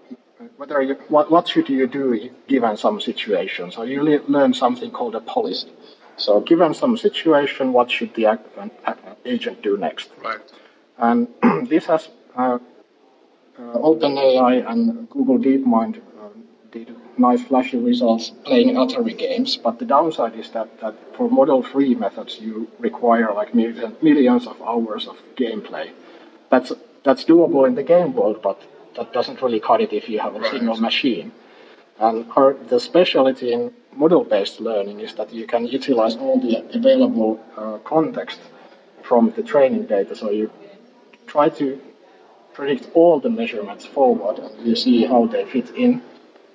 [0.57, 3.71] whether you, what, what should you do given some situation.
[3.71, 5.71] So you le- learn something called a policy.
[6.17, 8.47] So given some situation, what should the act,
[8.87, 10.11] uh, agent do next?
[10.23, 10.41] Right.
[10.99, 11.29] And
[11.69, 12.59] this has uh,
[13.59, 16.29] uh, OpenAI and Google DeepMind uh,
[16.71, 21.95] did nice flashy results playing Atari games, but the downside is that, that for model-free
[21.95, 25.91] methods you require like million, millions of hours of gameplay.
[26.51, 28.61] That's that's doable in the game world, but
[28.97, 30.51] that doesn't really cut it if you have a right.
[30.51, 31.33] single machine.
[31.99, 37.41] And our, the specialty in model-based learning is that you can utilize all the available
[37.57, 38.41] uh, context
[39.03, 40.15] from the training data.
[40.15, 40.51] So you
[41.27, 41.81] try to
[42.53, 46.03] predict all the measurements forward, and you see how they fit in.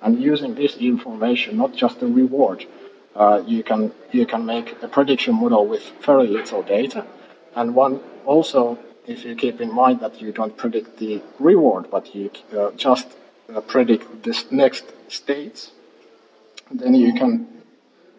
[0.00, 2.66] And using this information, not just the reward,
[3.14, 7.06] uh, you can you can make a prediction model with very little data.
[7.54, 12.14] And one also, if you keep in mind that you don't predict the reward, but
[12.14, 13.08] you uh, just
[13.54, 15.72] uh, predict this next states,
[16.70, 17.46] then you can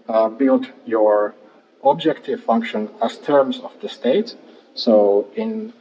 [0.08, 1.36] uh, build your
[1.84, 4.36] objective function as terms of the state.
[4.76, 5.74] So in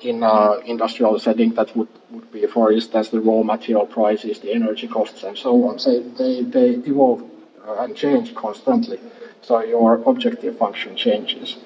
[0.00, 4.52] in an industrial setting, that would, would be, for instance, the raw material prices, the
[4.52, 5.78] energy costs, and so on.
[5.78, 7.22] So they, they evolve
[7.66, 8.98] uh, and change constantly.
[9.42, 11.56] So your objective function changes.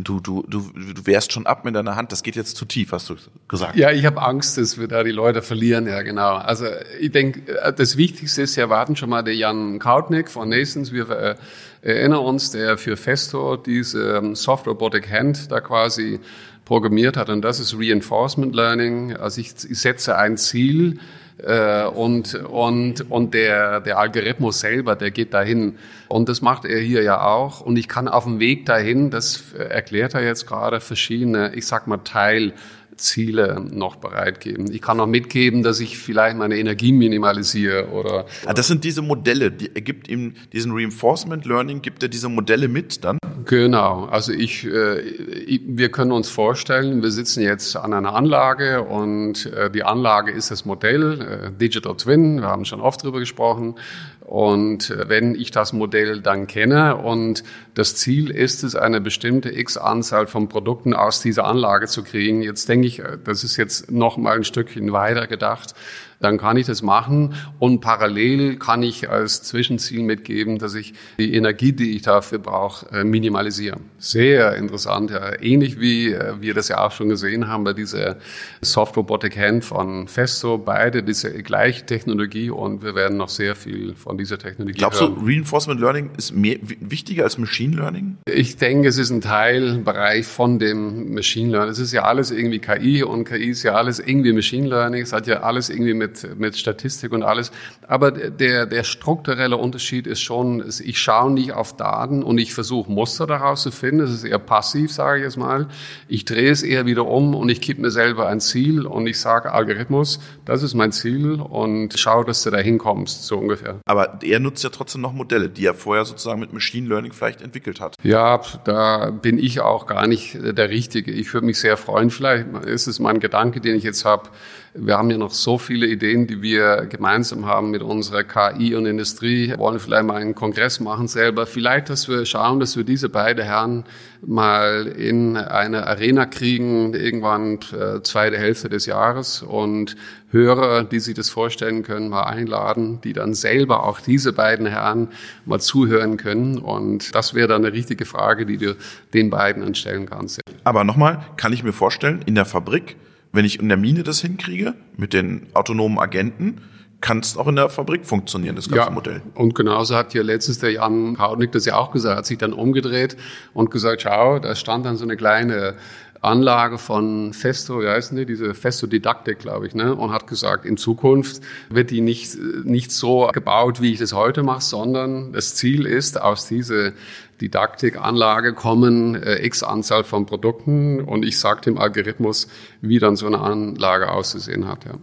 [0.00, 2.92] Du, du, du, du wehrst schon ab mit deiner Hand, das geht jetzt zu tief,
[2.92, 3.16] hast du
[3.48, 3.74] gesagt.
[3.74, 6.36] Ja, ich habe Angst, dass wir da die Leute verlieren, ja genau.
[6.36, 6.66] Also
[7.00, 10.92] ich denke, äh, das Wichtigste ist, wir warten schon mal der Jan Kautnick von Nasons.
[10.92, 11.34] Wir äh,
[11.82, 16.20] erinnern uns, der für Festo diese ähm, Soft Robotic Hand da quasi
[16.64, 17.28] programmiert hat.
[17.28, 19.16] Und das ist Reinforcement Learning.
[19.16, 21.00] Also ich setze ein Ziel,
[21.42, 25.76] äh, und, und, und der, der Algorithmus selber, der geht dahin.
[26.08, 27.60] Und das macht er hier ja auch.
[27.60, 31.86] Und ich kann auf dem Weg dahin, das erklärt er jetzt gerade, verschiedene, ich sag
[31.86, 32.54] mal, Teil
[32.98, 34.70] Ziele noch bereitgeben.
[34.72, 38.26] Ich kann auch mitgeben, dass ich vielleicht meine Energie minimalisiere oder.
[38.44, 42.28] Ah, das sind diese Modelle, die er gibt ihm diesen Reinforcement Learning, gibt er diese
[42.28, 43.17] Modelle mit dann?
[43.48, 44.04] Genau.
[44.10, 49.70] Also ich, äh, wir können uns vorstellen, wir sitzen jetzt an einer Anlage und äh,
[49.70, 52.42] die Anlage ist das Modell äh, Digital Twin.
[52.42, 53.76] Wir haben schon oft drüber gesprochen.
[54.20, 59.48] Und äh, wenn ich das Modell dann kenne und das Ziel ist es, eine bestimmte
[59.48, 63.56] X Anzahl von Produkten aus dieser Anlage zu kriegen, jetzt denke ich, äh, das ist
[63.56, 65.74] jetzt noch mal ein Stückchen weiter gedacht,
[66.20, 71.34] dann kann ich das machen und parallel kann ich als Zwischenziel mitgeben, dass ich die
[71.34, 73.78] Energie, die ich dafür brauche, äh, minimalisiere.
[73.98, 75.40] Sehr interessant, ja.
[75.40, 78.16] ähnlich wie äh, wir das ja auch schon gesehen haben bei dieser
[78.62, 83.94] Soft Robotic Hand von Festo, beide diese gleiche Technologie und wir werden noch sehr viel
[83.94, 85.16] von dieser Technologie Glaubst hören.
[85.20, 88.18] du, Reinforcement Learning ist mehr, wichtiger als Machine Learning?
[88.26, 91.70] Ich denke, es ist ein Teilbereich von dem Machine Learning.
[91.70, 95.02] Es ist ja alles irgendwie KI und KI ist ja alles irgendwie Machine Learning.
[95.02, 97.50] Es hat ja alles irgendwie mit mit, mit Statistik und alles.
[97.86, 102.90] Aber der, der strukturelle Unterschied ist schon, ich schaue nicht auf Daten und ich versuche
[102.90, 103.98] Muster daraus zu finden.
[103.98, 105.68] Das ist eher passiv, sage ich jetzt mal.
[106.08, 109.20] Ich drehe es eher wieder um und ich gebe mir selber ein Ziel und ich
[109.20, 113.78] sage Algorithmus, das ist mein Ziel und schaue, dass du da hinkommst, so ungefähr.
[113.86, 117.42] Aber er nutzt ja trotzdem noch Modelle, die er vorher sozusagen mit Machine Learning vielleicht
[117.42, 117.94] entwickelt hat.
[118.02, 121.10] Ja, da bin ich auch gar nicht der Richtige.
[121.10, 124.30] Ich würde mich sehr freuen, vielleicht ist es mein Gedanke, den ich jetzt habe,
[124.74, 128.86] wir haben ja noch so viele Ideen, die wir gemeinsam haben mit unserer KI und
[128.86, 129.48] Industrie.
[129.48, 131.46] Wir wollen vielleicht mal einen Kongress machen selber.
[131.46, 133.84] Vielleicht, dass wir schauen, dass wir diese beiden Herren
[134.20, 139.96] mal in eine Arena kriegen, irgendwann äh, zweite Hälfte des Jahres und
[140.30, 145.08] Hörer, die sich das vorstellen können, mal einladen, die dann selber auch diese beiden Herren
[145.46, 146.58] mal zuhören können.
[146.58, 148.76] Und das wäre dann eine richtige Frage, die du
[149.14, 150.40] den beiden anstellen kannst.
[150.64, 152.96] Aber nochmal, kann ich mir vorstellen, in der Fabrik
[153.32, 156.60] wenn ich in der Mine das hinkriege, mit den autonomen Agenten,
[157.00, 159.22] kann es auch in der Fabrik funktionieren, das ganze ja, Modell.
[159.34, 162.52] Und genauso hat ja letztens der Jan Kaudnick das ja auch gesagt, hat sich dann
[162.52, 163.16] umgedreht
[163.54, 165.76] und gesagt, schau, da stand dann so eine kleine
[166.20, 169.94] Anlage von Festo, wie heißen die, diese Festo-Didaktik, glaube ich, ne?
[169.94, 174.42] und hat gesagt, in Zukunft wird die nicht, nicht so gebaut, wie ich das heute
[174.42, 176.92] mache, sondern das Ziel ist, aus dieser
[177.40, 182.48] Didaktikanlage kommen äh, x Anzahl von Produkten und ich sage dem Algorithmus,
[182.80, 184.84] wie dann so eine Anlage auszusehen hat.
[184.84, 184.94] Ja.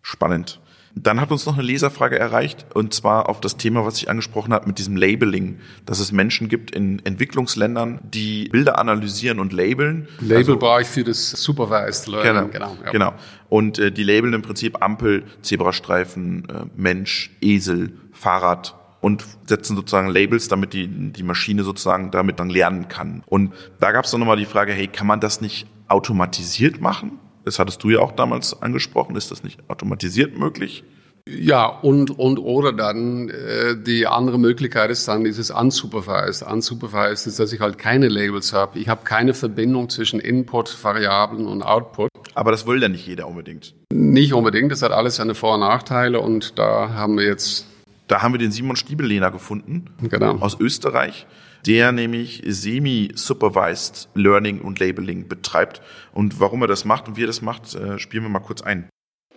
[0.00, 0.61] Spannend.
[0.94, 4.52] Dann hat uns noch eine Leserfrage erreicht, und zwar auf das Thema, was ich angesprochen
[4.52, 10.06] habe, mit diesem Labeling, dass es Menschen gibt in Entwicklungsländern, die Bilder analysieren und labeln.
[10.20, 12.50] Label also, brauche ich für das Supervised Learning.
[12.50, 12.84] Genau, genau.
[12.84, 12.90] Ja.
[12.90, 13.14] genau.
[13.48, 20.08] Und äh, die labeln im Prinzip Ampel, Zebrastreifen, äh, Mensch, Esel, Fahrrad, und setzen sozusagen
[20.08, 23.22] Labels, damit die, die Maschine sozusagen damit dann lernen kann.
[23.26, 27.18] Und da gab es dann nochmal die Frage, hey, kann man das nicht automatisiert machen?
[27.44, 29.16] Das hattest du ja auch damals angesprochen.
[29.16, 30.84] Ist das nicht automatisiert möglich?
[31.28, 36.42] Ja, und, und oder dann äh, die andere Möglichkeit ist dann dieses unsupervised.
[36.42, 38.78] Unsupervised ist, dass ich halt keine Labels habe.
[38.78, 42.10] Ich habe keine Verbindung zwischen Input, Variablen und Output.
[42.34, 43.74] Aber das will ja nicht jeder unbedingt.
[43.92, 44.72] Nicht unbedingt.
[44.72, 47.66] Das hat alles seine Vor- und Nachteile und da haben wir jetzt...
[48.08, 50.38] Da haben wir den Simon Stiebellehner gefunden genau.
[50.38, 51.26] aus Österreich
[51.66, 55.82] der nämlich Semi-Supervised Learning und Labeling betreibt.
[56.12, 58.62] Und warum er das macht und wie er das macht, äh, spielen wir mal kurz
[58.62, 58.88] ein.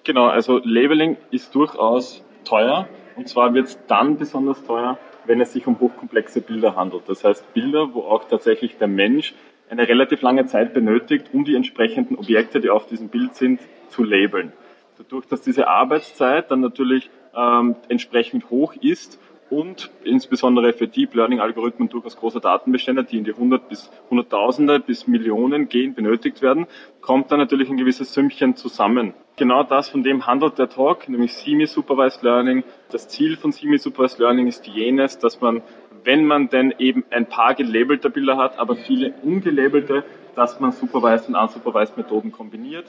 [0.04, 2.88] Genau, also Labeling ist durchaus teuer.
[3.16, 7.04] Und zwar wird es dann besonders teuer, wenn es sich um hochkomplexe Bilder handelt.
[7.08, 9.34] Das heißt Bilder, wo auch tatsächlich der Mensch
[9.70, 14.04] eine relativ lange Zeit benötigt, um die entsprechenden Objekte, die auf diesem Bild sind, zu
[14.04, 14.54] labeln.
[14.98, 21.40] Dadurch, dass diese Arbeitszeit dann natürlich ähm, entsprechend hoch ist und insbesondere für Deep Learning
[21.40, 26.68] Algorithmen durchaus große Datenbestände, die in die 100 bis Hunderttausende bis Millionen gehen, benötigt werden,
[27.02, 29.14] kommt dann natürlich ein gewisses Sümmchen zusammen.
[29.38, 32.64] Genau das, von dem handelt der Talk, nämlich Semi-Supervised Learning.
[32.90, 35.62] Das Ziel von Semi-Supervised Learning ist jenes, dass man,
[36.04, 40.04] wenn man denn eben ein paar gelabelte Bilder hat, aber viele ungelabelte,
[40.36, 42.86] dass man Supervised und Unsupervised Methoden kombiniert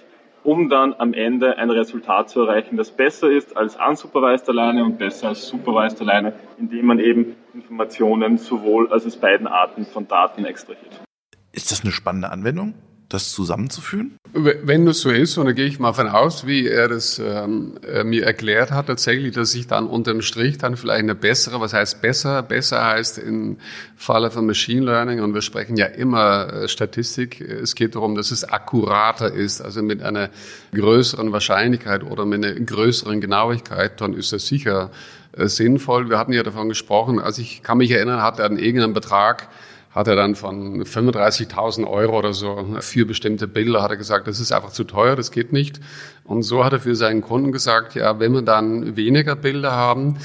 [0.46, 4.96] um dann am Ende ein Resultat zu erreichen, das besser ist als unsupervised alleine und
[4.96, 10.44] besser als supervised alleine, indem man eben Informationen sowohl als aus beiden Arten von Daten
[10.44, 11.02] extrahiert.
[11.50, 12.74] Ist das eine spannende Anwendung?
[13.08, 14.18] Das zusammenzuführen?
[14.32, 17.74] Wenn das so ist, und da gehe ich mal von aus, wie er das ähm,
[17.86, 21.72] äh, mir erklärt hat, tatsächlich, dass ich dann unterm Strich dann vielleicht eine bessere, was
[21.72, 22.42] heißt besser?
[22.42, 23.58] Besser heißt im
[23.96, 28.30] Falle von Machine Learning, und wir sprechen ja immer äh, Statistik, es geht darum, dass
[28.30, 30.30] es akkurater ist, also mit einer
[30.74, 34.90] größeren Wahrscheinlichkeit oder mit einer größeren Genauigkeit, dann ist das sicher
[35.32, 36.10] äh, sinnvoll.
[36.10, 39.48] Wir hatten ja davon gesprochen, also ich kann mich erinnern, hat er an irgendeinen Betrag
[39.96, 44.40] hat er dann von 35.000 Euro oder so für bestimmte Bilder hat er gesagt, das
[44.40, 45.80] ist einfach zu teuer, das geht nicht.
[46.22, 50.18] Und so hat er für seinen Kunden gesagt, ja, wenn wir dann weniger Bilder haben,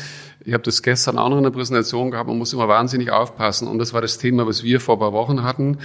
[0.44, 3.66] ich habe das gestern auch noch in der Präsentation gehabt, man muss immer wahnsinnig aufpassen.
[3.70, 5.78] Und das war das Thema, was wir vor ein paar Wochen hatten,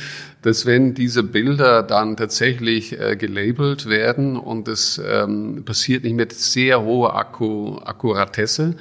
[0.43, 6.33] dass wenn diese Bilder dann tatsächlich äh, gelabelt werden und das ähm, passiert nicht mit
[6.33, 8.75] sehr hoher Akku Akkuratesse,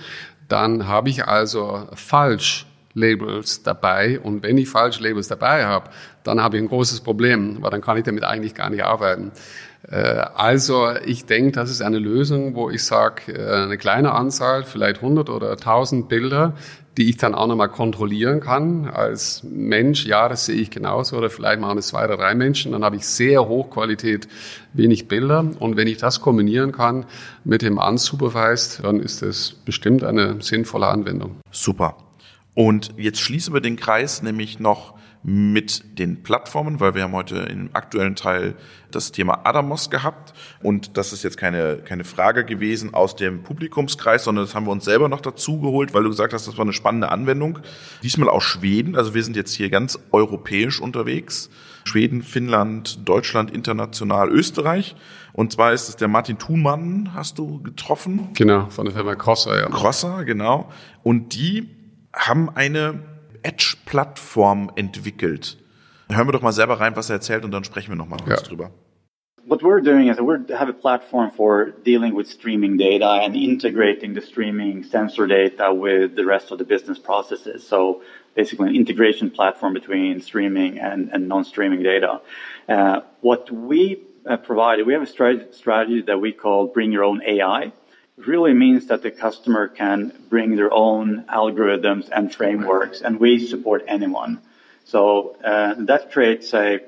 [0.48, 4.20] dann habe ich also falsch Labels dabei.
[4.20, 5.90] Und wenn ich falsche Labels dabei habe,
[6.24, 9.32] dann habe ich ein großes Problem, weil dann kann ich damit eigentlich gar nicht arbeiten.
[9.92, 9.98] Äh,
[10.34, 14.98] also ich denke, das ist eine Lösung, wo ich sage, äh, eine kleine Anzahl, vielleicht
[14.98, 16.54] 100 oder 1000 Bilder,
[16.98, 20.06] die ich dann auch nochmal kontrollieren kann als Mensch.
[20.06, 21.18] Ja, das sehe ich genauso.
[21.18, 22.72] Oder vielleicht machen es zwei oder drei Menschen.
[22.72, 24.30] Dann habe ich sehr Hochqualität,
[24.72, 25.46] wenig Bilder.
[25.60, 27.06] Und wenn ich das kombinieren kann
[27.44, 31.36] mit dem Unsupervised, dann ist das bestimmt eine sinnvolle Anwendung.
[31.52, 31.98] Super.
[32.56, 34.96] Und jetzt schließen wir den Kreis nämlich noch
[35.28, 38.54] mit den Plattformen, weil wir haben heute im aktuellen Teil
[38.92, 44.24] das Thema Adamos gehabt und das ist jetzt keine, keine Frage gewesen aus dem Publikumskreis,
[44.24, 46.64] sondern das haben wir uns selber noch dazu geholt, weil du gesagt hast, das war
[46.64, 47.58] eine spannende Anwendung.
[48.04, 51.50] Diesmal aus Schweden, also wir sind jetzt hier ganz europäisch unterwegs.
[51.86, 54.96] Schweden, Finnland, Deutschland, international, Österreich.
[55.34, 58.30] Und zwar ist es der Martin Thunmann, hast du getroffen?
[58.34, 59.70] Genau, von der Firma Crosser, ja.
[59.70, 60.72] Crosser, genau.
[61.04, 61.75] Und die
[62.16, 63.00] haben eine
[63.44, 65.58] Edge-Plattform entwickelt.
[66.10, 68.18] Hören wir doch mal selber rein, was er erzählt und dann sprechen wir noch mal
[68.18, 68.48] kurz ja.
[68.48, 68.72] drüber.
[69.48, 74.16] What we're doing is we have a platform for dealing with streaming data and integrating
[74.16, 77.68] the streaming sensor data with the rest of the business processes.
[77.68, 78.02] So
[78.36, 82.22] basically an integration platform between streaming and, and non-streaming data.
[82.68, 87.22] Uh, what we uh, provided, we have a strategy that we call bring your own
[87.24, 87.72] AI.
[88.18, 93.84] Really means that the customer can bring their own algorithms and frameworks, and we support
[93.88, 94.42] anyone.
[94.86, 96.80] So uh, that creates a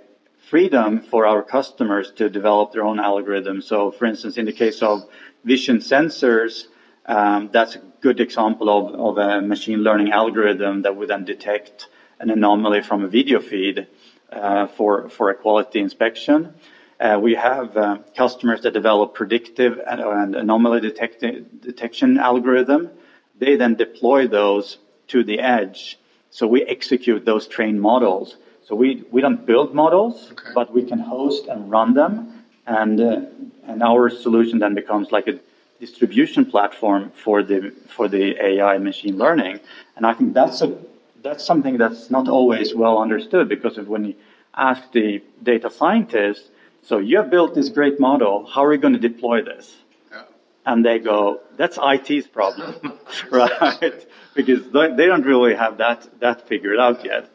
[0.50, 3.63] freedom for our customers to develop their own algorithms.
[3.63, 5.04] So, for instance, in the case of
[5.44, 6.68] vision sensors,
[7.06, 11.88] um, that's a good example of, of a machine learning algorithm that would then detect
[12.20, 13.88] an anomaly from a video feed
[14.32, 16.54] uh, for for a quality inspection.
[17.00, 22.90] Uh, we have uh, customers that develop predictive and anomaly detection algorithm.
[23.38, 24.80] They then deploy those
[25.10, 26.00] to the edge.
[26.32, 28.38] So we execute those trained models.
[28.64, 30.50] So we, we don't build models, okay.
[30.54, 32.44] but we can host and run them.
[32.66, 33.22] And, uh,
[33.66, 35.40] and our solution then becomes like a
[35.80, 39.60] distribution platform for the, for the AI machine learning.
[39.96, 40.76] And I think that's a,
[41.22, 44.16] that's something that's not always well understood because of when you
[44.56, 46.50] ask the data scientists,
[46.88, 48.45] so you have built this great model.
[48.45, 49.76] How are we going to deploy this?
[50.12, 50.23] Yeah.
[50.65, 52.76] And they go, that's IT's problem,
[53.32, 54.08] right?
[54.36, 57.30] Because they don't really have that, that figured out yet.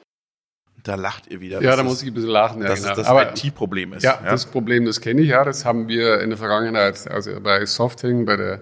[0.85, 1.63] Da lacht ihr wieder.
[1.63, 2.61] Ja, da muss ich ein bisschen lachen.
[2.61, 2.97] Ja, dass genau.
[2.97, 4.03] das IT-Problem ist.
[4.03, 5.45] Ja, ja, das Problem, das kenne ich ja.
[5.45, 8.61] Das haben wir in der Vergangenheit, also bei Softing, bei der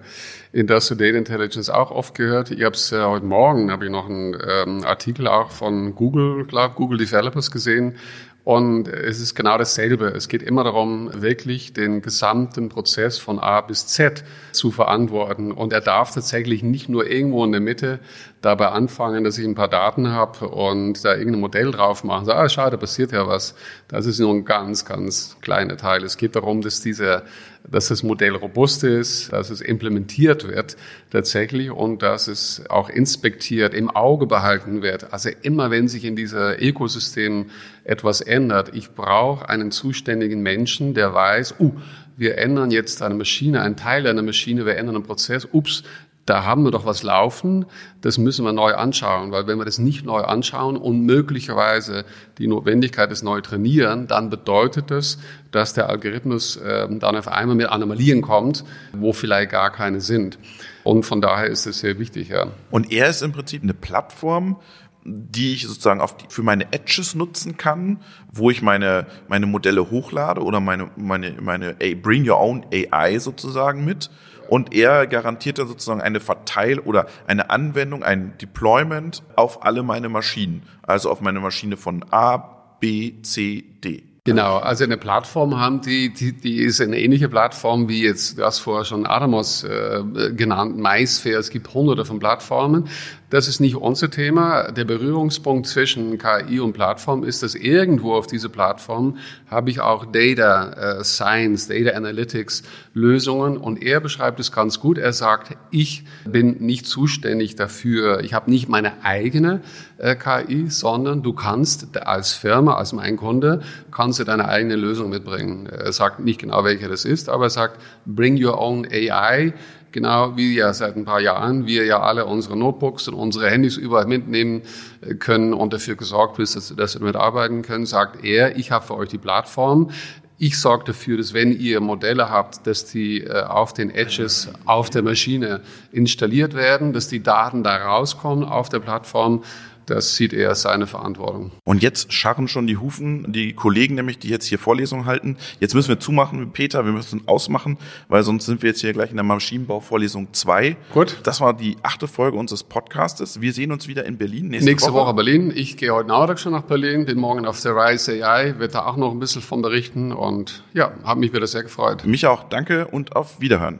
[0.53, 2.51] Industrial Data Intelligence auch oft gehört.
[2.51, 6.45] Ich habe es äh, heute Morgen, habe ich noch einen ähm, Artikel auch von Google,
[6.45, 7.95] glaube Google Developers gesehen,
[8.43, 10.07] und es ist genau dasselbe.
[10.07, 15.51] Es geht immer darum, wirklich den gesamten Prozess von A bis Z zu verantworten.
[15.51, 17.99] Und er darf tatsächlich nicht nur irgendwo in der Mitte
[18.41, 22.25] dabei anfangen, dass ich ein paar Daten habe und da irgendein Modell drauf machen.
[22.25, 23.53] So, ah, schade, passiert ja was.
[23.87, 26.03] Das ist nur ein ganz, ganz kleiner Teil.
[26.03, 27.23] Es geht darum, dass dieser
[27.69, 30.77] dass das Modell robust ist, dass es implementiert wird
[31.11, 35.13] tatsächlich und dass es auch inspektiert, im Auge behalten wird.
[35.13, 37.51] Also immer wenn sich in dieser Ökosystem
[37.91, 41.73] etwas ändert, ich brauche einen zuständigen Menschen, der weiß, uh,
[42.15, 45.83] wir ändern jetzt eine Maschine, einen Teil einer Maschine, wir ändern einen Prozess, ups,
[46.25, 47.65] da haben wir doch was laufen,
[48.01, 52.05] das müssen wir neu anschauen, weil wenn wir das nicht neu anschauen und möglicherweise
[52.37, 55.17] die Notwendigkeit des neu trainieren, dann bedeutet das,
[55.51, 58.63] dass der Algorithmus äh, dann auf einmal mit Anomalien kommt,
[58.93, 60.37] wo vielleicht gar keine sind.
[60.83, 62.47] Und von daher ist es sehr wichtig, ja.
[62.69, 64.57] Und er ist im Prinzip eine Plattform,
[65.03, 67.99] die ich sozusagen auf die, für meine Edges nutzen kann,
[68.31, 73.83] wo ich meine, meine Modelle hochlade oder meine, meine, meine Bring Your Own AI sozusagen
[73.85, 74.09] mit
[74.51, 80.09] und er garantiert dann sozusagen eine Verteil- oder eine Anwendung, ein Deployment auf alle meine
[80.09, 80.63] Maschinen.
[80.83, 82.37] Also auf meine Maschine von A,
[82.79, 84.03] B, C, D.
[84.23, 88.43] Genau, also eine Plattform haben die, die, die ist eine ähnliche Plattform wie jetzt, du
[88.43, 90.03] hast vorher schon Adamos äh,
[90.35, 92.87] genannt, MySphere, es gibt hunderte von Plattformen.
[93.31, 94.73] Das ist nicht unser Thema.
[94.73, 99.19] Der Berührungspunkt zwischen KI und Plattform ist, dass irgendwo auf dieser Plattform
[99.49, 102.63] habe ich auch Data äh, Science, Data Analytics
[102.93, 104.97] Lösungen und er beschreibt es ganz gut.
[104.97, 108.19] Er sagt, ich bin nicht zuständig dafür.
[108.19, 109.61] Ich habe nicht meine eigene
[109.97, 113.61] äh, KI, sondern du kannst als Firma, als mein Kunde,
[113.91, 115.67] kannst du deine eigene Lösung mitbringen.
[115.67, 119.53] Er sagt nicht genau, welche das ist, aber er sagt, bring your own AI
[119.91, 123.77] genau wie ja seit ein paar Jahren wir ja alle unsere Notebooks und unsere Handys
[123.77, 124.61] überall mitnehmen
[125.01, 128.71] äh, können und dafür gesorgt ist, dass, dass wir damit arbeiten können, sagt er, ich
[128.71, 129.91] habe für euch die Plattform.
[130.37, 134.89] Ich sorge dafür, dass wenn ihr Modelle habt, dass die äh, auf den Edges auf
[134.89, 135.61] der Maschine
[135.91, 139.43] installiert werden, dass die Daten da rauskommen auf der Plattform
[139.85, 141.51] das sieht er als seine Verantwortung.
[141.63, 145.37] Und jetzt scharren schon die Hufen, die Kollegen nämlich, die jetzt hier Vorlesungen halten.
[145.59, 147.77] Jetzt müssen wir zumachen mit Peter, wir müssen ausmachen,
[148.07, 150.77] weil sonst sind wir jetzt hier gleich in der Maschinenbau-Vorlesung 2.
[150.93, 151.17] Gut.
[151.23, 153.41] Das war die achte Folge unseres Podcastes.
[153.41, 155.07] Wir sehen uns wieder in Berlin nächste, nächste Woche.
[155.07, 155.13] Woche.
[155.15, 155.51] Berlin.
[155.55, 158.85] Ich gehe heute Nachmittag schon nach Berlin, bin morgen auf der Rise AI, werde da
[158.85, 162.05] auch noch ein bisschen von berichten und ja, habe mich wieder sehr gefreut.
[162.05, 163.79] Mich auch, danke und auf Wiederhören.